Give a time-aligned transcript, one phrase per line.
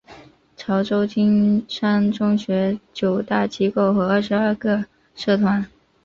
[0.57, 5.63] 潮州金山中学九大机构和二十二个社团。